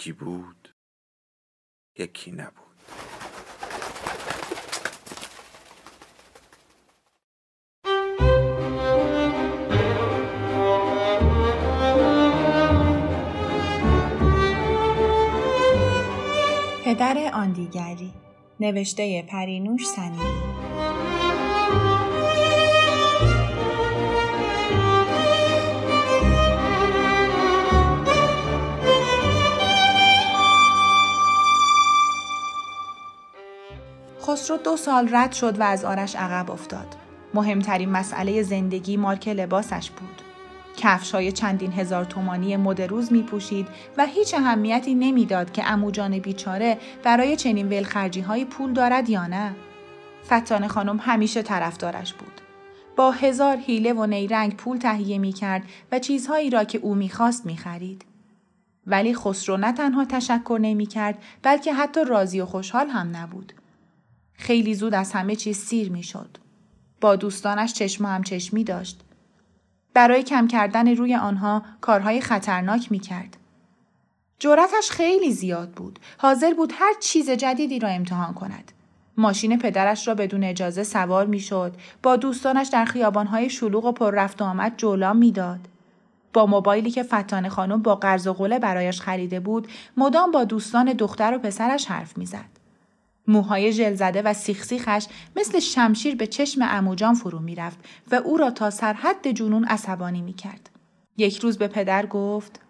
یکی 0.00 0.12
بود 0.12 0.74
یکی 1.98 2.32
نبود. 2.32 2.54
پدر 16.84 17.30
آن 17.34 17.52
دیگری 17.52 18.12
نوشته 18.60 19.22
پرینوش 19.22 19.86
سنی 19.86 20.18
خسرو 34.30 34.56
دو 34.56 34.76
سال 34.76 35.08
رد 35.12 35.32
شد 35.32 35.60
و 35.60 35.62
از 35.62 35.84
آرش 35.84 36.16
عقب 36.16 36.50
افتاد. 36.50 36.86
مهمترین 37.34 37.88
مسئله 37.88 38.42
زندگی 38.42 38.96
مارک 38.96 39.28
لباسش 39.28 39.90
بود. 39.90 40.22
کفش 40.76 41.14
های 41.14 41.32
چندین 41.32 41.72
هزار 41.72 42.04
تومانی 42.04 42.56
مد 42.56 42.82
روز 42.82 43.12
می 43.12 43.22
پوشید 43.22 43.68
و 43.96 44.06
هیچ 44.06 44.34
اهمیتی 44.34 44.94
نمی‌داد 44.94 45.52
که 45.52 45.70
اموجان 45.70 46.18
بیچاره 46.18 46.78
برای 47.04 47.36
چنین 47.36 47.68
ولخرجی 47.68 48.20
های 48.20 48.44
پول 48.44 48.72
دارد 48.72 49.10
یا 49.10 49.26
نه. 49.26 49.54
فتانه 50.26 50.68
خانم 50.68 50.98
همیشه 51.02 51.42
طرفدارش 51.42 52.14
بود. 52.14 52.40
با 52.96 53.10
هزار 53.10 53.56
حیله 53.56 53.92
و 53.92 54.06
نیرنگ 54.06 54.56
پول 54.56 54.76
تهیه 54.78 55.18
می 55.18 55.32
کرد 55.32 55.62
و 55.92 55.98
چیزهایی 55.98 56.50
را 56.50 56.64
که 56.64 56.78
او 56.78 56.94
می‌خواست 56.94 57.46
می 57.46 57.56
خرید. 57.56 58.04
ولی 58.86 59.14
خسرو 59.14 59.56
نه 59.56 59.72
تنها 59.72 60.04
تشکر 60.04 60.58
نمی 60.62 60.86
کرد 60.86 61.18
بلکه 61.42 61.74
حتی 61.74 62.04
راضی 62.04 62.40
و 62.40 62.46
خوشحال 62.46 62.88
هم 62.88 63.16
نبود. 63.16 63.52
خیلی 64.40 64.74
زود 64.74 64.94
از 64.94 65.12
همه 65.12 65.36
چیز 65.36 65.58
سیر 65.58 65.90
می 65.90 66.02
شد. 66.02 66.36
با 67.00 67.16
دوستانش 67.16 67.72
چشم 67.72 68.06
هم 68.06 68.22
چشمی 68.22 68.64
داشت. 68.64 69.00
برای 69.94 70.22
کم 70.22 70.48
کردن 70.48 70.96
روی 70.96 71.14
آنها 71.14 71.62
کارهای 71.80 72.20
خطرناک 72.20 72.92
می 72.92 72.98
کرد. 72.98 73.36
جرأتش 74.38 74.90
خیلی 74.90 75.32
زیاد 75.32 75.70
بود. 75.70 75.98
حاضر 76.18 76.54
بود 76.54 76.72
هر 76.76 76.94
چیز 77.00 77.30
جدیدی 77.30 77.78
را 77.78 77.88
امتحان 77.88 78.34
کند. 78.34 78.72
ماشین 79.16 79.58
پدرش 79.58 80.08
را 80.08 80.14
بدون 80.14 80.44
اجازه 80.44 80.84
سوار 80.84 81.26
می 81.26 81.40
شد. 81.40 81.76
با 82.02 82.16
دوستانش 82.16 82.68
در 82.68 82.84
خیابانهای 82.84 83.50
شلوغ 83.50 83.84
و 83.84 83.92
پر 83.92 84.10
رفت 84.10 84.42
و 84.42 84.44
آمد 84.44 84.74
جولان 84.76 85.16
می‌داد. 85.16 85.60
با 86.32 86.46
موبایلی 86.46 86.90
که 86.90 87.02
فتانه 87.02 87.48
خانم 87.48 87.82
با 87.82 87.94
قرض 87.94 88.26
و 88.26 88.32
قله 88.32 88.58
برایش 88.58 89.00
خریده 89.00 89.40
بود 89.40 89.68
مدام 89.96 90.30
با 90.30 90.44
دوستان 90.44 90.92
دختر 90.92 91.34
و 91.34 91.38
پسرش 91.38 91.86
حرف 91.86 92.18
می‌زد. 92.18 92.59
موهای 93.26 93.72
ژل 93.72 93.94
زده 93.94 94.22
و 94.22 94.34
سیخ 94.34 94.64
سیخش 94.64 95.06
مثل 95.36 95.58
شمشیر 95.60 96.16
به 96.16 96.26
چشم 96.26 96.62
اموجان 96.62 97.14
فرو 97.14 97.38
می‌رفت 97.38 97.78
و 98.10 98.14
او 98.14 98.36
را 98.36 98.50
تا 98.50 98.70
سرحد 98.70 99.26
جنون 99.26 99.64
عصبانی 99.64 100.22
می 100.22 100.32
کرد. 100.32 100.70
یک 101.16 101.38
روز 101.38 101.58
به 101.58 101.68
پدر 101.68 102.06
گفت 102.06 102.60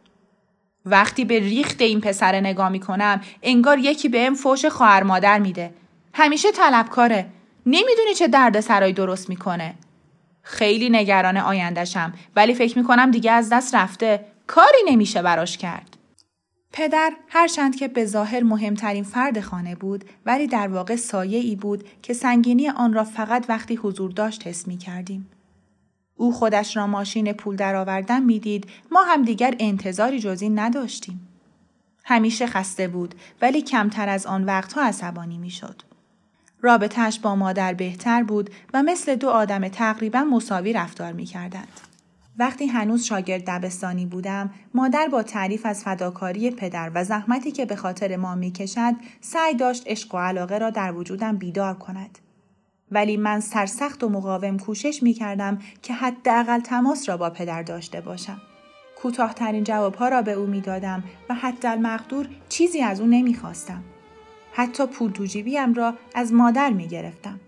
وقتی 0.87 1.25
به 1.25 1.39
ریخت 1.39 1.81
این 1.83 2.01
پسر 2.01 2.41
نگاه 2.41 2.69
می 2.69 2.81
کنم 2.81 3.21
انگار 3.43 3.79
یکی 3.79 4.09
به 4.09 4.27
ام 4.27 4.35
فوش 4.35 4.65
خواهر 4.65 5.03
مادر 5.03 5.39
میده. 5.39 5.75
همیشه 6.15 6.53
طلبکاره. 6.53 7.27
نمی‌دونی 7.67 8.15
چه 8.19 8.29
درد 8.29 8.61
سرای 8.61 8.93
درست 8.93 9.29
می‌کنه. 9.29 9.75
خیلی 10.43 10.91
نگران 10.91 11.37
آیندهشم 11.37 12.13
ولی 12.37 12.55
فکر 12.55 12.79
می‌کنم 12.79 13.11
دیگه 13.11 13.33
از 13.33 13.49
دست 13.53 13.75
رفته. 13.75 14.27
کاری 14.47 14.79
نمیشه 14.87 15.23
براش 15.23 15.59
کرد. 15.59 15.97
پدر 16.73 17.13
هرچند 17.29 17.77
که 17.77 17.89
به 17.89 18.05
ظاهر 18.05 18.43
مهمترین 18.43 19.05
فرد 19.05 19.41
خانه 19.41 19.75
بود 19.75 20.05
ولی 20.27 20.47
در 20.47 20.69
واقع 20.69 20.97
سایه 20.97 21.39
ای 21.39 21.57
بود 21.57 21.85
که 22.03 22.13
سنگینی 22.13 22.69
آن 22.69 22.93
را 22.93 23.05
فقط 23.05 23.47
وقتی 23.49 23.77
حضور 23.77 24.11
داشت 24.11 24.47
حس 24.47 24.69
می 24.69 24.77
کردیم. 24.77 25.31
او 26.17 26.33
خودش 26.33 26.77
را 26.77 26.87
ماشین 26.87 27.33
پول 27.33 27.57
درآوردن 27.57 28.23
می‌دید 28.23 28.67
ما 28.91 29.03
هم 29.03 29.23
دیگر 29.23 29.55
انتظاری 29.59 30.21
جزی 30.21 30.49
نداشتیم. 30.49 31.29
همیشه 32.05 32.47
خسته 32.47 32.89
بود 32.89 33.15
ولی 33.43 33.63
کمتر 33.63 34.09
از 34.09 34.27
آن 34.27 34.45
وقتها 34.45 34.83
عصبانی 34.83 35.39
می‌شد. 35.39 35.83
رابطهش 36.63 37.19
با 37.19 37.37
مادر 37.37 37.75
بهتر 37.75 38.23
بود 38.23 38.51
و 38.75 38.83
مثل 38.83 39.15
دو 39.15 39.29
آدم 39.29 39.69
تقریبا 39.69 40.25
مساوی 40.25 40.73
رفتار 40.73 41.13
می 41.13 41.25
کردند. 41.25 41.90
وقتی 42.39 42.67
هنوز 42.67 43.05
شاگرد 43.05 43.45
دبستانی 43.47 44.07
بودم 44.07 44.51
مادر 44.75 45.09
با 45.13 45.23
تعریف 45.23 45.67
از 45.67 45.85
فداکاری 45.85 46.51
پدر 46.51 46.91
و 46.95 47.05
زحمتی 47.05 47.53
که 47.53 47.67
به 47.67 47.77
خاطر 47.77 48.17
ما 48.17 48.35
می‌کشد 48.35 48.95
سعی 49.21 49.55
داشت 49.55 49.83
عشق 49.87 50.15
و 50.15 50.19
علاقه 50.19 50.59
را 50.59 50.71
در 50.71 50.93
وجودم 50.93 51.37
بیدار 51.37 51.75
کند 51.75 52.19
ولی 52.91 53.17
من 53.17 53.41
سرسخت 53.41 54.05
و 54.05 54.09
مقاوم 54.09 54.59
کوشش 54.59 55.03
می 55.03 55.13
کردم 55.13 55.59
که 55.83 55.95
حداقل 55.95 56.61
تماس 56.61 57.09
را 57.09 57.17
با 57.17 57.31
پدر 57.31 57.63
داشته 57.63 58.01
باشم. 58.01 58.41
کوتاهترین 59.03 59.65
جوابها 59.65 60.09
را 60.09 60.23
به 60.23 60.33
او 60.33 60.47
می 60.47 60.61
دادم 60.61 61.05
و 61.29 61.35
حتی 61.35 61.69
المقدور 61.69 62.29
چیزی 62.49 62.81
از 62.81 63.01
او 63.01 63.07
نمی 63.07 63.35
خواستم. 63.35 63.85
حتی 64.53 64.87
پول 64.87 65.11
تو 65.11 65.25
را 65.75 65.95
از 66.15 66.33
مادر 66.33 66.71
می 66.71 66.89
گرفتم. 66.89 67.41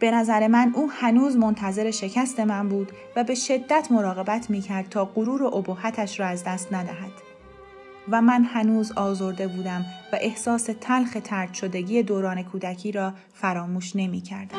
به 0.00 0.10
نظر 0.10 0.46
من 0.46 0.72
او 0.74 0.90
هنوز 0.90 1.36
منتظر 1.36 1.90
شکست 1.90 2.40
من 2.40 2.68
بود 2.68 2.92
و 3.16 3.24
به 3.24 3.34
شدت 3.34 3.88
مراقبت 3.90 4.50
می 4.50 4.60
کرد 4.60 4.88
تا 4.88 5.04
غرور 5.04 5.42
و 5.42 5.54
ابهتش 5.54 6.20
را 6.20 6.26
از 6.26 6.44
دست 6.44 6.72
ندهد. 6.72 7.12
و 8.08 8.22
من 8.22 8.44
هنوز 8.44 8.92
آزرده 8.92 9.48
بودم 9.48 9.84
و 10.12 10.18
احساس 10.20 10.70
تلخ 10.80 11.16
ترد 11.24 11.54
شدگی 11.54 12.02
دوران 12.02 12.42
کودکی 12.42 12.92
را 12.92 13.12
فراموش 13.34 13.96
نمی 13.96 14.20
کردم. 14.20 14.58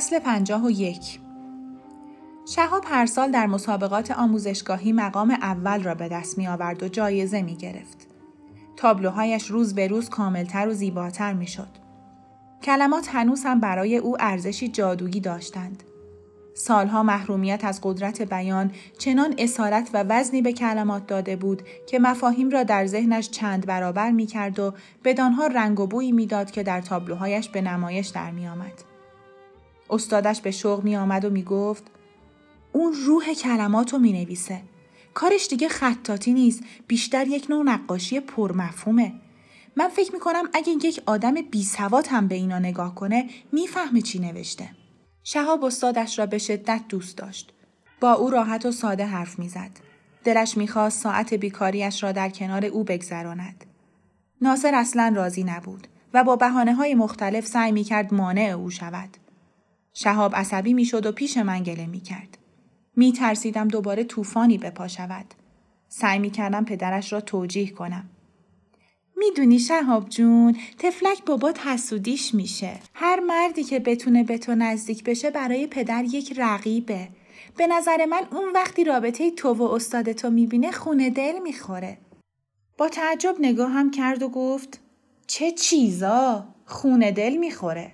فصل 0.00 0.18
پنجاه 0.18 0.66
و 0.66 0.70
یک 0.70 1.20
شهاب 2.54 2.84
هر 2.86 3.06
سال 3.06 3.30
در 3.30 3.46
مسابقات 3.46 4.10
آموزشگاهی 4.10 4.92
مقام 4.92 5.30
اول 5.30 5.82
را 5.82 5.94
به 5.94 6.08
دست 6.08 6.38
می 6.38 6.48
آورد 6.48 6.82
و 6.82 6.88
جایزه 6.88 7.42
می 7.42 7.56
گرفت. 7.56 8.06
تابلوهایش 8.76 9.46
روز 9.46 9.74
به 9.74 9.86
روز 9.86 10.08
کاملتر 10.08 10.68
و 10.68 10.74
زیباتر 10.74 11.32
می 11.32 11.46
شد. 11.46 11.68
کلمات 12.62 13.08
هنوز 13.14 13.44
هم 13.44 13.60
برای 13.60 13.96
او 13.96 14.16
ارزشی 14.20 14.68
جادویی 14.68 15.20
داشتند. 15.20 15.82
سالها 16.54 17.02
محرومیت 17.02 17.64
از 17.64 17.80
قدرت 17.82 18.22
بیان 18.22 18.70
چنان 18.98 19.34
اسارت 19.38 19.90
و 19.92 20.04
وزنی 20.08 20.42
به 20.42 20.52
کلمات 20.52 21.06
داده 21.06 21.36
بود 21.36 21.62
که 21.86 21.98
مفاهیم 21.98 22.50
را 22.50 22.62
در 22.62 22.86
ذهنش 22.86 23.30
چند 23.30 23.66
برابر 23.66 24.10
می 24.10 24.26
کرد 24.26 24.58
و 24.58 24.74
بدانها 25.04 25.46
رنگ 25.46 25.80
و 25.80 25.86
بویی 25.86 26.12
می‌داد 26.12 26.50
که 26.50 26.62
در 26.62 26.80
تابلوهایش 26.80 27.48
به 27.48 27.60
نمایش 27.60 28.08
در 28.08 28.30
می 28.30 28.48
آمد. 28.48 28.89
استادش 29.90 30.40
به 30.40 30.50
شوق 30.50 30.84
می 30.84 30.96
آمد 30.96 31.24
و 31.24 31.30
می 31.30 31.42
گفت 31.42 31.84
اون 32.72 32.92
روح 33.06 33.34
کلمات 33.34 33.92
رو 33.92 33.98
می 33.98 34.12
نویسه. 34.12 34.62
کارش 35.14 35.48
دیگه 35.48 35.68
خطاتی 35.68 36.32
نیست 36.32 36.62
بیشتر 36.86 37.26
یک 37.26 37.46
نوع 37.50 37.62
نقاشی 37.62 38.20
پرمفهومه. 38.20 39.12
من 39.76 39.88
فکر 39.88 40.12
می 40.12 40.20
کنم 40.20 40.44
اگه 40.52 40.72
یک 40.72 41.02
آدم 41.06 41.34
بی 41.34 41.64
سواد 41.64 42.06
هم 42.06 42.28
به 42.28 42.34
اینا 42.34 42.58
نگاه 42.58 42.94
کنه 42.94 43.30
می‌فهمه 43.52 44.00
چی 44.00 44.18
نوشته. 44.18 44.70
شهاب 45.24 45.64
استادش 45.64 46.18
را 46.18 46.26
به 46.26 46.38
شدت 46.38 46.82
دوست 46.88 47.18
داشت. 47.18 47.52
با 48.00 48.12
او 48.12 48.30
راحت 48.30 48.66
و 48.66 48.72
ساده 48.72 49.06
حرف 49.06 49.38
می‌زد. 49.38 49.70
دلش 50.24 50.56
می‌خواست 50.56 51.02
ساعت 51.02 51.34
بیکاریش 51.34 52.02
را 52.02 52.12
در 52.12 52.28
کنار 52.28 52.64
او 52.64 52.84
بگذراند. 52.84 53.64
ناصر 54.42 54.74
اصلا 54.74 55.12
راضی 55.16 55.44
نبود 55.44 55.86
و 56.14 56.24
با 56.24 56.36
بحانه 56.36 56.74
های 56.74 56.94
مختلف 56.94 57.46
سعی 57.46 57.72
می 57.72 57.84
کرد 57.84 58.14
مانع 58.14 58.42
او 58.42 58.70
شود. 58.70 59.16
شهاب 59.92 60.36
عصبی 60.36 60.74
می 60.74 60.84
شد 60.84 61.06
و 61.06 61.12
پیش 61.12 61.36
من 61.36 61.62
گله 61.62 61.86
می 61.86 62.00
کرد. 62.00 62.38
می 62.96 63.12
ترسیدم 63.12 63.68
دوباره 63.68 64.04
طوفانی 64.04 64.58
به 64.58 64.70
پا 64.70 64.88
شود. 64.88 65.34
سعی 65.88 66.18
می 66.18 66.30
کردم 66.30 66.64
پدرش 66.64 67.12
را 67.12 67.20
توجیه 67.20 67.70
کنم. 67.70 68.10
می‌دونی 69.16 69.58
شهاب 69.58 70.08
جون 70.08 70.56
تفلک 70.78 71.24
بابات 71.24 71.66
حسودیش 71.66 72.34
میشه 72.34 72.72
هر 72.94 73.20
مردی 73.20 73.64
که 73.64 73.78
بتونه 73.78 74.24
به 74.24 74.38
تو 74.38 74.54
نزدیک 74.54 75.04
بشه 75.04 75.30
برای 75.30 75.66
پدر 75.66 76.04
یک 76.04 76.34
رقیبه 76.36 77.08
به 77.56 77.66
نظر 77.66 78.04
من 78.04 78.22
اون 78.32 78.52
وقتی 78.54 78.84
رابطه 78.84 79.30
تو 79.30 79.54
و 79.54 79.62
استاد 79.62 80.12
تو 80.12 80.30
می‌بینه 80.30 80.70
خونه 80.70 81.10
دل 81.10 81.38
می‌خوره 81.42 81.98
با 82.78 82.88
تعجب 82.88 83.36
نگاه 83.40 83.70
هم 83.70 83.90
کرد 83.90 84.22
و 84.22 84.28
گفت 84.28 84.80
چه 85.26 85.52
چیزا 85.52 86.48
خونه 86.64 87.12
دل 87.12 87.36
می‌خوره 87.36 87.92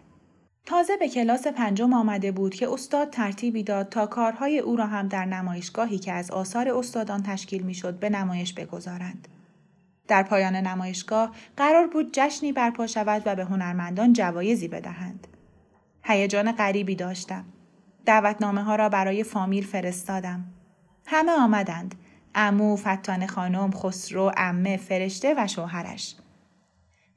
تازه 0.66 0.96
به 0.96 1.08
کلاس 1.08 1.46
پنجم 1.46 1.92
آمده 1.92 2.32
بود 2.32 2.54
که 2.54 2.72
استاد 2.72 3.10
ترتیبی 3.10 3.62
داد 3.62 3.88
تا 3.88 4.06
کارهای 4.06 4.58
او 4.58 4.76
را 4.76 4.86
هم 4.86 5.08
در 5.08 5.24
نمایشگاهی 5.24 5.98
که 5.98 6.12
از 6.12 6.30
آثار 6.30 6.68
استادان 6.68 7.22
تشکیل 7.22 7.62
می‌شد 7.62 7.98
به 7.98 8.10
نمایش 8.10 8.52
بگذارند. 8.52 9.28
در 10.08 10.22
پایان 10.22 10.56
نمایشگاه 10.56 11.30
قرار 11.56 11.86
بود 11.86 12.10
جشنی 12.12 12.52
برپا 12.52 12.86
شود 12.86 13.22
و 13.26 13.36
به 13.36 13.44
هنرمندان 13.44 14.12
جوایزی 14.12 14.68
بدهند. 14.68 15.26
هیجان 16.04 16.52
غریبی 16.52 16.94
داشتم. 16.94 17.44
دعوتنامه 18.06 18.62
ها 18.62 18.76
را 18.76 18.88
برای 18.88 19.24
فامیل 19.24 19.66
فرستادم. 19.66 20.44
همه 21.06 21.32
آمدند. 21.32 21.94
امو، 22.34 22.76
فتان 22.76 23.26
خانم، 23.26 23.70
خسرو، 23.70 24.32
امه، 24.36 24.76
فرشته 24.76 25.34
و 25.36 25.46
شوهرش. 25.46 26.16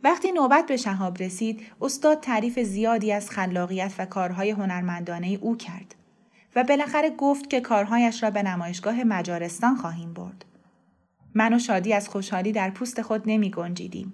وقتی 0.04 0.32
نوبت 0.32 0.66
به 0.66 0.78
شهاب 0.78 1.22
رسید، 1.24 1.62
استاد 1.82 2.20
تعریف 2.20 2.60
زیادی 2.60 3.12
از 3.12 3.30
خلاقیت 3.30 3.94
و 3.98 4.06
کارهای 4.06 4.50
هنرمندانه 4.50 5.38
او 5.42 5.58
کرد 5.58 5.96
و 6.56 6.64
بالاخره 6.64 7.10
گفت 7.10 7.50
که 7.50 7.62
کارهایش 7.62 8.24
را 8.24 8.32
به 8.32 8.44
نمایشگاه 8.44 9.04
مجارستان 9.04 9.76
خواهیم 9.76 10.14
برد. 10.14 10.46
من 11.34 11.54
و 11.54 11.60
شادی 11.60 11.94
از 11.94 12.10
خوشحالی 12.10 12.52
در 12.52 12.70
پوست 12.70 13.02
خود 13.02 13.24
نمی 13.26 13.52
گنجیدیم. 13.52 14.14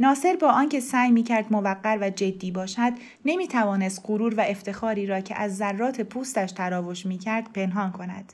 ناصر 0.00 0.36
با 0.40 0.48
آنکه 0.48 0.80
سعی 0.80 1.10
می 1.10 1.22
کرد 1.22 1.52
موقر 1.52 1.98
و 2.00 2.10
جدی 2.10 2.50
باشد 2.50 2.92
نمی 3.24 3.48
توانست 3.48 4.02
غرور 4.04 4.34
و 4.34 4.40
افتخاری 4.40 5.06
را 5.06 5.20
که 5.20 5.40
از 5.40 5.56
ذرات 5.56 6.00
پوستش 6.00 6.52
تراوش 6.52 7.06
می 7.06 7.18
کرد 7.18 7.52
پنهان 7.52 7.92
کند. 7.92 8.32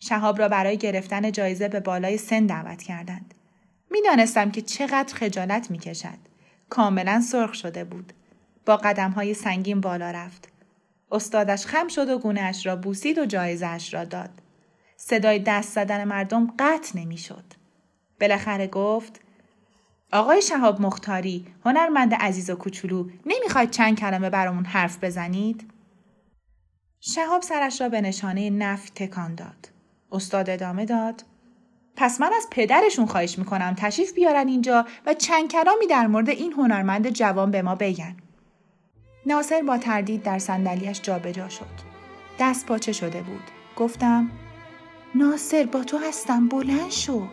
شهاب 0.00 0.38
را 0.38 0.48
برای 0.48 0.76
گرفتن 0.76 1.32
جایزه 1.32 1.68
به 1.68 1.80
بالای 1.80 2.16
سن 2.16 2.46
دعوت 2.46 2.82
کردند. 2.82 3.34
می 3.90 4.02
دانستم 4.02 4.50
که 4.50 4.62
چقدر 4.62 5.14
خجالت 5.14 5.70
می 5.70 5.78
کشد. 5.78 6.18
کاملا 6.70 7.20
سرخ 7.20 7.54
شده 7.54 7.84
بود. 7.84 8.12
با 8.66 8.76
قدم 8.76 9.10
های 9.10 9.34
سنگین 9.34 9.80
بالا 9.80 10.10
رفت. 10.10 10.48
استادش 11.12 11.66
خم 11.66 11.88
شد 11.88 12.08
و 12.08 12.18
گونهش 12.18 12.66
را 12.66 12.76
بوسید 12.76 13.18
و 13.18 13.26
جایزش 13.26 13.94
را 13.94 14.04
داد. 14.04 14.30
صدای 14.96 15.38
دست 15.38 15.72
زدن 15.74 16.04
مردم 16.04 16.54
قطع 16.58 16.98
نمی‌شد. 16.98 17.44
بالاخره 18.20 18.66
گفت 18.66 19.20
آقای 20.12 20.42
شهاب 20.42 20.80
مختاری 20.80 21.46
هنرمند 21.64 22.14
عزیز 22.14 22.50
و 22.50 22.54
کوچولو 22.54 23.10
نمی‌خواید 23.26 23.70
چند 23.70 23.98
کلمه 23.98 24.30
برامون 24.30 24.64
حرف 24.64 25.04
بزنید؟ 25.04 25.70
شهاب 27.00 27.42
سرش 27.42 27.80
را 27.80 27.88
به 27.88 28.00
نشانه 28.00 28.50
نفی 28.50 28.90
تکان 28.94 29.34
داد. 29.34 29.68
استاد 30.12 30.50
ادامه 30.50 30.84
داد 30.84 31.24
پس 31.96 32.20
من 32.20 32.30
از 32.36 32.46
پدرشون 32.50 33.06
خواهش 33.06 33.38
می‌کنم 33.38 33.74
تشریف 33.78 34.14
بیارن 34.14 34.48
اینجا 34.48 34.86
و 35.06 35.14
چند 35.14 35.52
کلامی 35.52 35.86
در 35.86 36.06
مورد 36.06 36.28
این 36.28 36.52
هنرمند 36.52 37.08
جوان 37.08 37.50
به 37.50 37.62
ما 37.62 37.74
بگن. 37.74 38.16
ناصر 39.26 39.62
با 39.62 39.78
تردید 39.78 40.22
در 40.22 40.38
صندلیاش 40.38 41.02
جابجا 41.02 41.48
شد. 41.48 41.94
دست 42.40 42.66
پاچه 42.66 42.92
شده 42.92 43.22
بود. 43.22 43.42
گفتم 43.76 44.30
ناصر 45.14 45.66
با 45.72 45.84
تو 45.84 45.98
هستم 45.98 46.48
بلند 46.48 46.90
شو 46.90 47.28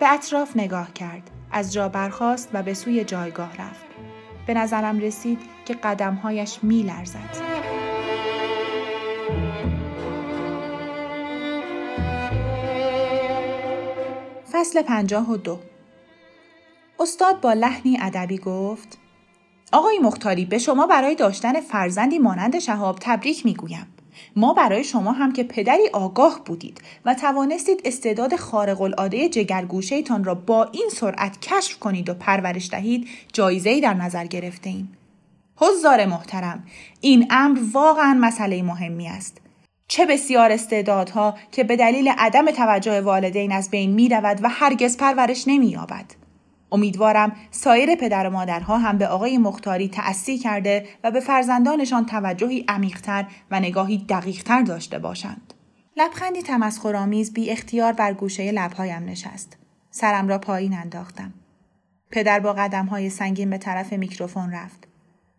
به 0.00 0.12
اطراف 0.12 0.56
نگاه 0.56 0.92
کرد 0.92 1.30
از 1.52 1.72
جا 1.72 1.88
برخاست 1.88 2.50
و 2.52 2.62
به 2.62 2.74
سوی 2.74 3.04
جایگاه 3.04 3.56
رفت 3.56 3.86
به 4.46 4.54
نظرم 4.54 4.98
رسید 4.98 5.38
که 5.64 5.74
قدمهایش 5.74 6.58
می 6.62 6.82
لرزد. 6.82 7.75
فصل 14.56 14.82
پنجاه 14.82 15.30
و 15.30 15.36
دو. 15.36 15.58
استاد 17.00 17.40
با 17.40 17.52
لحنی 17.52 17.98
ادبی 18.00 18.38
گفت 18.38 18.98
آقای 19.72 19.98
مختاری 19.98 20.44
به 20.44 20.58
شما 20.58 20.86
برای 20.86 21.14
داشتن 21.14 21.60
فرزندی 21.60 22.18
مانند 22.18 22.58
شهاب 22.58 22.98
تبریک 23.00 23.46
می‌گویم. 23.46 23.86
ما 24.36 24.54
برای 24.54 24.84
شما 24.84 25.12
هم 25.12 25.32
که 25.32 25.44
پدری 25.44 25.88
آگاه 25.92 26.44
بودید 26.44 26.80
و 27.04 27.14
توانستید 27.14 27.82
استعداد 27.84 28.36
خارق 28.36 28.80
العاده 28.80 29.28
جگرگوشهتان 29.28 30.24
را 30.24 30.34
با 30.34 30.64
این 30.64 30.88
سرعت 30.92 31.40
کشف 31.40 31.78
کنید 31.78 32.08
و 32.08 32.14
پرورش 32.14 32.70
دهید 32.70 33.08
جایزه 33.32 33.80
در 33.80 33.94
نظر 33.94 34.24
گرفته 34.26 34.70
ایم. 34.70 34.92
حضار 35.56 36.06
محترم 36.06 36.64
این 37.00 37.26
امر 37.30 37.58
واقعا 37.72 38.18
مسئله 38.20 38.62
مهمی 38.62 39.08
است. 39.08 39.40
چه 39.88 40.06
بسیار 40.06 40.52
استعدادها 40.52 41.34
که 41.52 41.64
به 41.64 41.76
دلیل 41.76 42.08
عدم 42.18 42.50
توجه 42.50 43.00
والدین 43.00 43.52
از 43.52 43.70
بین 43.70 43.90
می 43.90 44.08
رود 44.08 44.44
و 44.44 44.48
هرگز 44.48 44.96
پرورش 44.96 45.44
نمی 45.48 45.66
یابد. 45.66 46.04
امیدوارم 46.72 47.36
سایر 47.50 47.94
پدر 47.94 48.26
و 48.26 48.30
مادرها 48.30 48.78
هم 48.78 48.98
به 48.98 49.08
آقای 49.08 49.38
مختاری 49.38 49.88
تأثیر 49.88 50.40
کرده 50.40 50.86
و 51.04 51.10
به 51.10 51.20
فرزندانشان 51.20 52.06
توجهی 52.06 52.64
عمیقتر 52.68 53.26
و 53.50 53.60
نگاهی 53.60 53.98
دقیقتر 54.08 54.62
داشته 54.62 54.98
باشند. 54.98 55.54
لبخندی 55.96 56.42
تمسخرآمیز 56.42 57.32
بی 57.32 57.50
اختیار 57.50 57.92
بر 57.92 58.12
گوشه 58.12 58.52
لبهایم 58.52 59.04
نشست. 59.04 59.56
سرم 59.90 60.28
را 60.28 60.38
پایین 60.38 60.74
انداختم. 60.74 61.34
پدر 62.10 62.40
با 62.40 62.52
قدمهای 62.52 63.10
سنگین 63.10 63.50
به 63.50 63.58
طرف 63.58 63.92
میکروفون 63.92 64.52
رفت. 64.52 64.88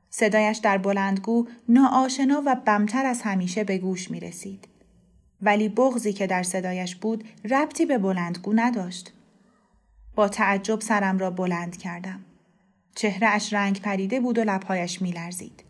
صدایش 0.10 0.58
در 0.58 0.78
بلندگو 0.78 1.48
ناآشنا 1.70 2.44
و 2.46 2.56
بمتر 2.56 3.06
از 3.06 3.22
همیشه 3.22 3.64
به 3.64 3.78
گوش 3.78 4.12
می 4.12 4.20
رسید. 4.20 4.68
ولی 5.42 5.70
بغزی 5.70 6.14
که 6.14 6.28
در 6.28 6.44
صدایش 6.44 6.96
بود 6.96 7.24
ربطی 7.50 7.86
به 7.86 7.98
بلندگو 7.98 8.54
نداشت. 8.56 9.14
با 10.16 10.28
تعجب 10.28 10.82
سرم 10.82 11.18
را 11.18 11.32
بلند 11.32 11.78
کردم. 11.78 12.20
چهره 12.96 13.28
اش 13.28 13.54
رنگ 13.54 13.82
پریده 13.82 14.20
بود 14.20 14.38
و 14.38 14.44
لبهایش 14.44 15.02
می 15.02 15.12
لرزید. 15.12 15.64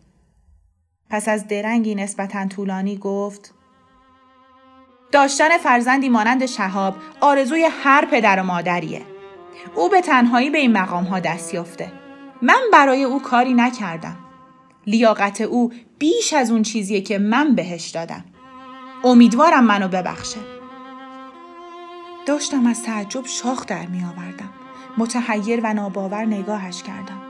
پس 1.10 1.28
از 1.30 1.48
درنگی 1.48 1.96
نسبتا 1.96 2.48
طولانی 2.48 2.98
گفت 2.98 3.54
داشتن 5.12 5.58
فرزندی 5.58 6.10
مانند 6.10 6.46
شهاب 6.46 6.96
آرزوی 7.22 7.68
هر 7.72 8.06
پدر 8.06 8.40
و 8.40 8.44
مادریه. 8.44 9.02
او 9.76 9.90
به 9.90 10.02
تنهایی 10.02 10.50
به 10.50 10.58
این 10.58 10.72
مقام 10.72 11.04
ها 11.04 11.20
دست 11.20 11.54
یافته. 11.54 11.92
من 12.42 12.62
برای 12.74 13.04
او 13.04 13.22
کاری 13.22 13.54
نکردم. 13.54 14.27
لیاقت 14.88 15.42
او 15.42 15.72
بیش 16.00 16.34
از 16.34 16.52
اون 16.52 16.64
چیزیه 16.64 17.02
که 17.02 17.20
من 17.20 17.56
بهش 17.56 17.90
دادم. 17.90 18.26
امیدوارم 19.04 19.64
منو 19.64 19.88
ببخشه. 19.88 20.40
داشتم 22.26 22.66
از 22.66 22.84
تعجب 22.84 23.26
شاخ 23.26 23.66
در 23.66 23.86
می 23.86 24.04
آوردم. 24.04 24.50
متحیر 24.98 25.60
و 25.64 25.74
ناباور 25.74 26.26
نگاهش 26.26 26.84
کردم. 26.84 27.22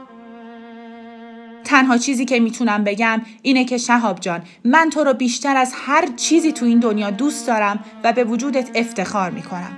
تنها 1.63 1.97
چیزی 1.97 2.25
که 2.25 2.39
می‌تونم 2.39 2.83
بگم 2.83 3.21
اینه 3.41 3.65
که 3.65 3.77
شهاب 3.77 4.19
جان 4.19 4.41
من 4.65 4.89
تو 4.89 5.03
رو 5.03 5.13
بیشتر 5.13 5.57
از 5.57 5.73
هر 5.75 6.07
چیزی 6.15 6.51
تو 6.51 6.65
این 6.65 6.79
دنیا 6.79 7.09
دوست 7.09 7.47
دارم 7.47 7.85
و 8.03 8.13
به 8.13 8.23
وجودت 8.23 8.69
افتخار 8.75 9.31
می‌کنم. 9.31 9.77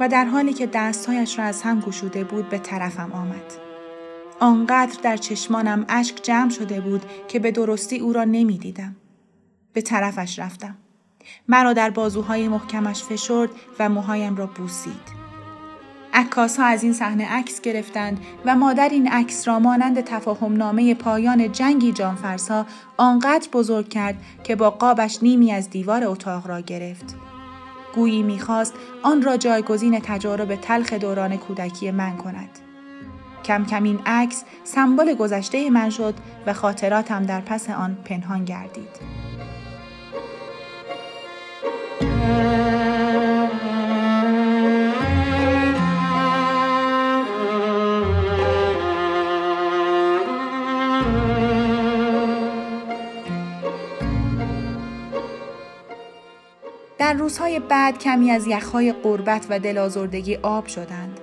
و 0.00 0.08
در 0.08 0.24
حالی 0.24 0.52
که 0.52 0.66
دستهایش 0.66 1.38
را 1.38 1.44
از 1.44 1.62
هم 1.62 1.80
گشوده 1.80 2.24
بود 2.24 2.48
به 2.48 2.58
طرفم 2.58 3.12
آمد. 3.12 3.71
آنقدر 4.42 4.98
در 5.02 5.16
چشمانم 5.16 5.84
اشک 5.88 6.20
جمع 6.22 6.50
شده 6.50 6.80
بود 6.80 7.02
که 7.28 7.38
به 7.38 7.50
درستی 7.50 7.98
او 7.98 8.12
را 8.12 8.24
نمی‌دیدم. 8.24 8.96
به 9.72 9.80
طرفش 9.80 10.38
رفتم. 10.38 10.76
مرا 11.48 11.72
در 11.72 11.90
بازوهای 11.90 12.48
محکمش 12.48 13.02
فشرد 13.02 13.50
و 13.78 13.88
موهایم 13.88 14.36
را 14.36 14.46
بوسید. 14.46 15.22
عکاس 16.14 16.56
ها 16.56 16.64
از 16.64 16.82
این 16.82 16.92
صحنه 16.92 17.32
عکس 17.32 17.60
گرفتند 17.60 18.20
و 18.44 18.56
مادر 18.56 18.88
این 18.88 19.08
عکس 19.08 19.48
را 19.48 19.58
مانند 19.58 20.00
تفاهم 20.00 20.52
نامه 20.52 20.94
پایان 20.94 21.52
جنگی 21.52 21.92
جانفرسا 21.92 22.66
آنقدر 22.96 23.48
بزرگ 23.52 23.88
کرد 23.88 24.16
که 24.44 24.56
با 24.56 24.70
قابش 24.70 25.18
نیمی 25.22 25.52
از 25.52 25.70
دیوار 25.70 26.04
اتاق 26.04 26.46
را 26.46 26.60
گرفت. 26.60 27.14
گویی 27.94 28.22
می‌خواست 28.22 28.74
آن 29.02 29.22
را 29.22 29.36
جایگزین 29.36 30.00
تجارب 30.00 30.56
تلخ 30.56 30.92
دوران 30.92 31.36
کودکی 31.36 31.90
من 31.90 32.16
کند. 32.16 32.71
کم 33.42 33.64
کم 33.64 33.82
این 33.82 34.00
عکس 34.06 34.44
سمبل 34.64 35.14
گذشته 35.14 35.70
من 35.70 35.90
شد 35.90 36.14
و 36.46 36.52
خاطراتم 36.52 37.26
در 37.26 37.40
پس 37.40 37.70
آن 37.70 37.96
پنهان 38.04 38.44
گردید. 38.44 39.22
در 57.12 57.12
روزهای 57.18 57.60
بعد 57.60 57.98
کمی 57.98 58.30
از 58.30 58.46
یخهای 58.46 58.92
قربت 58.92 59.46
و 59.50 59.58
دلازردگی 59.58 60.36
آب 60.36 60.66
شدند. 60.66 61.21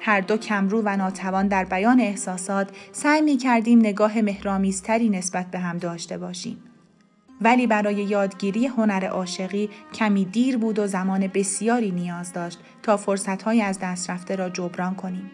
هر 0.00 0.20
دو 0.20 0.36
کمرو 0.36 0.82
و 0.84 0.96
ناتوان 0.96 1.48
در 1.48 1.64
بیان 1.64 2.00
احساسات 2.00 2.70
سعی 2.92 3.20
می 3.20 3.36
کردیم 3.36 3.78
نگاه 3.78 4.20
مهرامیزتری 4.20 5.08
نسبت 5.08 5.46
به 5.46 5.58
هم 5.58 5.78
داشته 5.78 6.18
باشیم. 6.18 6.62
ولی 7.40 7.66
برای 7.66 7.94
یادگیری 7.94 8.66
هنر 8.66 9.04
عاشقی 9.04 9.70
کمی 9.94 10.24
دیر 10.24 10.58
بود 10.58 10.78
و 10.78 10.86
زمان 10.86 11.26
بسیاری 11.26 11.90
نیاز 11.90 12.32
داشت 12.32 12.60
تا 12.82 12.96
فرصتهای 12.96 13.62
از 13.62 13.78
دست 13.78 14.10
رفته 14.10 14.36
را 14.36 14.48
جبران 14.48 14.94
کنیم. 14.94 15.30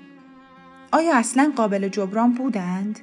آیا 0.92 1.16
اصلا 1.16 1.52
قابل 1.56 1.88
جبران 1.88 2.32
بودند؟ 2.32 3.00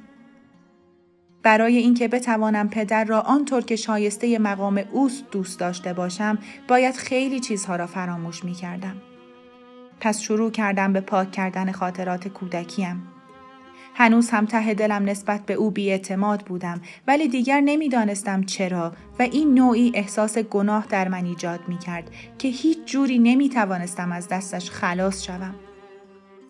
برای 1.43 1.77
اینکه 1.77 2.07
بتوانم 2.07 2.69
پدر 2.69 3.03
را 3.03 3.21
آنطور 3.21 3.61
که 3.61 3.75
شایسته 3.75 4.39
مقام 4.39 4.83
اوست 4.91 5.23
دوست 5.31 5.59
داشته 5.59 5.93
باشم 5.93 6.37
باید 6.67 6.95
خیلی 6.95 7.39
چیزها 7.39 7.75
را 7.75 7.87
فراموش 7.87 8.43
می 8.43 8.53
کردم. 8.53 8.95
پس 10.03 10.21
شروع 10.21 10.51
کردم 10.51 10.93
به 10.93 11.01
پاک 11.01 11.31
کردن 11.31 11.71
خاطرات 11.71 12.27
کودکیم. 12.27 13.07
هنوز 13.95 14.29
هم 14.29 14.45
ته 14.45 14.73
دلم 14.73 15.09
نسبت 15.09 15.45
به 15.45 15.53
او 15.53 15.71
بیاعتماد 15.71 16.41
بودم 16.45 16.81
ولی 17.07 17.27
دیگر 17.27 17.61
نمی‌دانستم 17.61 18.43
چرا 18.43 18.93
و 19.19 19.23
این 19.23 19.53
نوعی 19.53 19.91
احساس 19.95 20.37
گناه 20.37 20.85
در 20.89 21.07
من 21.07 21.25
ایجاد 21.25 21.59
می 21.67 21.77
کرد 21.77 22.09
که 22.37 22.47
هیچ 22.47 22.77
جوری 22.85 23.19
نمی 23.19 23.49
توانستم 23.49 24.11
از 24.11 24.27
دستش 24.27 24.71
خلاص 24.71 25.23
شوم. 25.23 25.55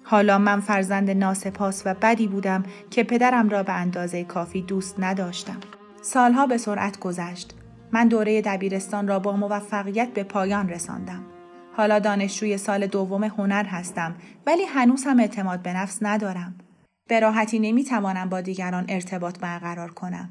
حالا 0.03 0.37
من 0.37 0.59
فرزند 0.59 1.11
ناسپاس 1.11 1.83
و 1.85 1.93
بدی 1.93 2.27
بودم 2.27 2.63
که 2.89 3.03
پدرم 3.03 3.49
را 3.49 3.63
به 3.63 3.73
اندازه 3.73 4.23
کافی 4.23 4.61
دوست 4.61 4.95
نداشتم. 4.99 5.59
سالها 6.01 6.47
به 6.47 6.57
سرعت 6.57 6.99
گذشت. 6.99 7.55
من 7.91 8.07
دوره 8.07 8.41
دبیرستان 8.41 9.07
را 9.07 9.19
با 9.19 9.35
موفقیت 9.35 10.13
به 10.13 10.23
پایان 10.23 10.69
رساندم. 10.69 11.32
حالا 11.75 11.99
دانشجوی 11.99 12.57
سال 12.57 12.87
دوم 12.87 13.23
هنر 13.23 13.63
هستم 13.63 14.15
ولی 14.45 14.63
هنوز 14.63 15.03
هم 15.05 15.19
اعتماد 15.19 15.61
به 15.61 15.73
نفس 15.73 15.99
ندارم. 16.01 16.55
به 17.07 17.19
راحتی 17.19 17.59
نمی‌توانم 17.59 18.29
با 18.29 18.41
دیگران 18.41 18.85
ارتباط 18.89 19.39
برقرار 19.39 19.91
کنم. 19.91 20.29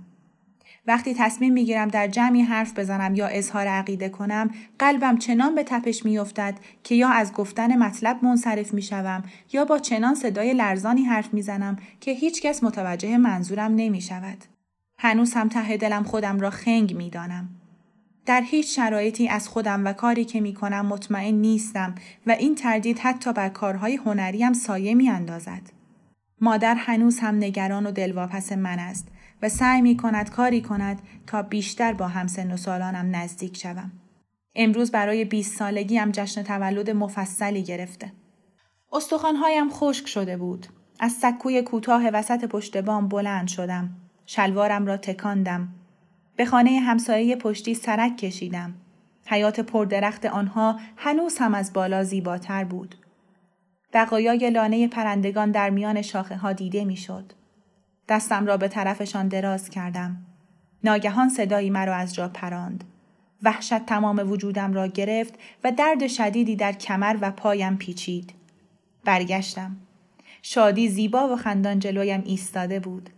وقتی 0.87 1.15
تصمیم 1.19 1.53
می‌گیرم 1.53 1.89
در 1.89 2.09
جمعی 2.09 2.43
حرف 2.43 2.79
بزنم 2.79 3.15
یا 3.15 3.27
اظهار 3.27 3.67
عقیده 3.67 4.09
کنم 4.09 4.51
قلبم 4.79 5.19
چنان 5.19 5.55
به 5.55 5.63
تپش 5.63 6.05
میافتد 6.05 6.55
که 6.85 6.95
یا 6.95 7.09
از 7.09 7.33
گفتن 7.33 7.79
مطلب 7.79 8.25
منصرف 8.25 8.75
می‌شوم 8.75 9.23
یا 9.53 9.65
با 9.65 9.79
چنان 9.79 10.15
صدای 10.15 10.55
لرزانی 10.55 11.03
حرف 11.03 11.35
می‌زنم 11.35 11.77
که 12.01 12.11
هیچکس 12.11 12.65
متوجه 12.65 13.17
منظورم 13.17 13.75
نمی‌شود 13.75 14.45
هنوز 14.99 15.35
هم 15.35 15.49
ته 15.49 15.77
دلم 15.77 16.03
خودم 16.03 16.41
را 16.41 16.51
خنگ 16.51 16.97
می‌دانم 16.97 17.49
در 18.26 18.41
هیچ 18.41 18.76
شرایطی 18.76 19.29
از 19.29 19.49
خودم 19.49 19.87
و 19.87 19.93
کاری 19.93 20.25
که 20.25 20.41
می 20.41 20.55
کنم 20.55 20.87
مطمئن 20.87 21.35
نیستم 21.35 21.95
و 22.26 22.31
این 22.31 22.55
تردید 22.55 22.99
حتی 22.99 23.33
بر 23.33 23.49
کارهای 23.49 23.97
هنریم 23.97 24.52
سایه 24.52 24.95
می 24.95 25.09
اندازد. 25.09 25.62
مادر 26.41 26.75
هنوز 26.75 27.19
هم 27.19 27.37
نگران 27.37 27.87
و 27.87 27.91
دلواپس 27.91 28.52
من 28.52 28.79
است 28.79 29.09
و 29.43 29.49
سعی 29.49 29.83
می 29.83 29.97
کند 29.97 30.31
کاری 30.31 30.61
کند 30.62 31.02
تا 31.26 31.43
بیشتر 31.43 31.93
با 31.93 32.09
همسن 32.09 32.52
و 32.52 32.57
سالانم 32.57 33.17
نزدیک 33.17 33.57
شوم. 33.57 33.93
امروز 34.55 34.91
برای 34.91 35.25
20 35.25 35.57
سالگیم 35.59 36.11
جشن 36.11 36.43
تولد 36.43 36.91
مفصلی 36.91 37.62
گرفته. 37.62 38.12
استخوانهایم 38.93 39.71
خشک 39.71 40.07
شده 40.07 40.37
بود. 40.37 40.67
از 41.00 41.12
سکوی 41.12 41.62
کوتاه 41.62 42.09
وسط 42.09 42.45
پشت 42.45 42.76
بام 42.76 43.09
بلند 43.09 43.49
شدم. 43.49 43.97
شلوارم 44.26 44.87
را 44.87 44.97
تکاندم. 44.97 45.69
به 46.37 46.45
خانه 46.45 46.71
همسایه 46.71 47.37
پشتی 47.37 47.75
سرک 47.75 48.17
کشیدم. 48.17 48.75
حیات 49.27 49.61
پردرخت 49.61 50.27
آنها 50.27 50.81
هنوز 50.97 51.39
هم 51.39 51.55
از 51.55 51.73
بالا 51.73 52.05
زیباتر 52.05 52.65
بود. 52.65 52.95
بقایای 53.93 54.51
لانه 54.51 54.89
پرندگان 54.89 55.51
در 55.51 55.71
میان 55.71 56.03
شاخه 56.03 56.37
ها 56.37 56.53
دیده 56.53 56.85
می‌شد. 56.85 57.33
دستم 58.09 58.47
را 58.47 58.57
به 58.57 58.69
طرفشان 58.69 59.29
دراز 59.29 59.71
کردم. 59.71 60.17
ناگهان 60.85 61.29
صدایی 61.29 61.71
مرا 61.71 61.95
از 61.95 62.15
جا 62.15 62.29
پراند. 62.29 62.85
وحشت 63.43 63.87
تمام 63.87 64.31
وجودم 64.31 64.73
را 64.73 64.87
گرفت 64.87 65.35
و 65.65 65.73
درد 65.73 66.07
شدیدی 66.07 66.57
در 66.57 66.73
کمر 66.73 67.17
و 67.21 67.31
پایم 67.31 67.77
پیچید. 67.77 68.35
برگشتم. 69.05 69.77
شادی 70.43 70.89
زیبا 70.89 71.29
و 71.29 71.37
خندان 71.37 71.79
جلویم 71.79 72.23
ایستاده 72.27 72.81
بود. 72.81 73.11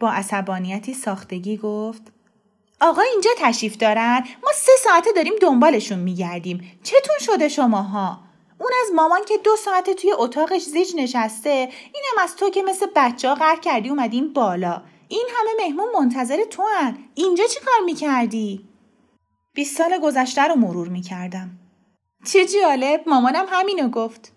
با 0.00 0.12
عصبانیتی 0.12 0.94
ساختگی 0.94 1.56
گفت 1.56 2.12
آقا 2.80 3.02
اینجا 3.02 3.30
تشریف 3.38 3.76
دارن؟ 3.76 4.24
ما 4.44 4.50
سه 4.54 4.72
ساعته 4.84 5.12
داریم 5.12 5.32
دنبالشون 5.40 5.98
میگردیم. 5.98 6.80
چتون 6.82 7.16
شده 7.20 7.48
شماها؟ 7.48 8.20
اون 8.58 8.70
از 8.82 8.94
مامان 8.94 9.24
که 9.24 9.38
دو 9.44 9.56
ساعته 9.56 9.94
توی 9.94 10.12
اتاقش 10.12 10.62
زیج 10.62 10.92
نشسته 10.96 11.68
اینم 11.94 12.22
از 12.22 12.36
تو 12.36 12.50
که 12.50 12.62
مثل 12.62 12.86
بچه 12.96 13.28
ها 13.28 13.34
قرد 13.34 13.60
کردی 13.60 13.88
اومدیم 13.88 14.32
بالا 14.32 14.82
این 15.08 15.28
همه 15.36 15.50
مهمون 15.66 15.88
منتظر 15.98 16.44
تو 16.44 16.62
هن. 16.62 16.98
اینجا 17.14 17.44
چی 17.44 17.60
کار 17.60 17.84
می‌کردی؟ 17.84 18.68
بیست 19.54 19.76
سال 19.76 19.98
گذشته 19.98 20.42
رو 20.42 20.54
مرور 20.54 20.88
می‌کردم 20.88 21.50
چه 22.24 22.46
جالب 22.46 23.02
مامانم 23.06 23.46
همینو 23.48 23.88
گفت 23.88 24.32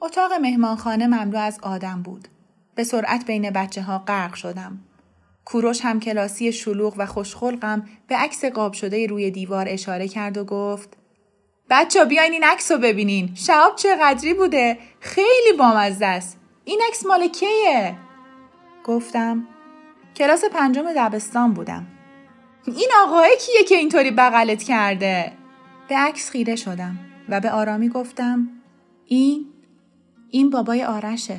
اتاق 0.00 0.32
مهمانخانه 0.32 1.06
مملو 1.06 1.38
از 1.38 1.58
آدم 1.62 2.02
بود 2.02 2.28
به 2.74 2.84
سرعت 2.84 3.26
بین 3.26 3.50
بچه 3.50 3.82
ها 3.82 3.98
غرق 3.98 4.34
شدم 4.34 4.78
کوروش 5.48 5.80
هم 5.80 6.00
کلاسی 6.00 6.52
شلوغ 6.52 6.94
و 6.96 7.06
خوشخلقم 7.06 7.88
به 8.08 8.16
عکس 8.16 8.44
قاب 8.44 8.72
شده 8.72 9.06
روی 9.06 9.30
دیوار 9.30 9.66
اشاره 9.68 10.08
کرد 10.08 10.38
و 10.38 10.44
گفت 10.44 10.96
بچه 11.70 12.04
بیاین 12.04 12.32
این 12.32 12.44
عکس 12.44 12.72
رو 12.72 12.78
ببینین. 12.78 13.30
شهاب 13.34 13.76
چقدری 13.76 14.34
بوده؟ 14.34 14.78
خیلی 15.00 15.56
بامزه 15.58 16.06
است. 16.06 16.38
این 16.64 16.80
عکس 16.88 17.06
مال 17.06 17.28
کیه؟ 17.28 17.96
گفتم 18.84 19.46
کلاس 20.16 20.44
پنجم 20.44 20.84
دبستان 20.96 21.52
بودم. 21.52 21.86
این 22.66 22.90
آقای 23.04 23.36
کیه 23.40 23.64
که 23.64 23.74
اینطوری 23.74 24.10
بغلت 24.10 24.62
کرده؟ 24.62 25.32
به 25.88 25.96
عکس 25.96 26.30
خیره 26.30 26.56
شدم 26.56 26.98
و 27.28 27.40
به 27.40 27.50
آرامی 27.50 27.88
گفتم 27.88 28.48
این 29.06 29.46
این 30.30 30.50
بابای 30.50 30.84
آرشه. 30.84 31.38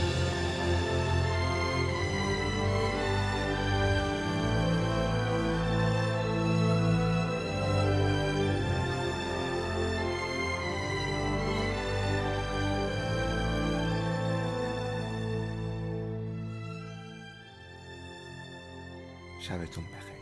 شبتون 19.51 19.83
بخیر. 19.83 20.20